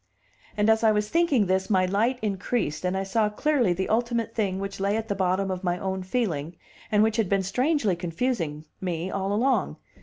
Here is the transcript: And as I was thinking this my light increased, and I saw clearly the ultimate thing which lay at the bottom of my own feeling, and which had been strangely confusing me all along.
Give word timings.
And 0.57 0.67
as 0.67 0.83
I 0.83 0.91
was 0.91 1.09
thinking 1.09 1.45
this 1.45 1.69
my 1.69 1.85
light 1.85 2.17
increased, 2.23 2.83
and 2.85 2.97
I 2.97 3.03
saw 3.03 3.29
clearly 3.29 3.71
the 3.71 3.87
ultimate 3.87 4.33
thing 4.33 4.57
which 4.57 4.79
lay 4.79 4.97
at 4.97 5.09
the 5.09 5.13
bottom 5.13 5.51
of 5.51 5.63
my 5.63 5.77
own 5.77 6.01
feeling, 6.01 6.55
and 6.91 7.03
which 7.03 7.17
had 7.17 7.29
been 7.29 7.43
strangely 7.43 7.95
confusing 7.95 8.65
me 8.81 9.11
all 9.11 9.31
along. 9.31 9.77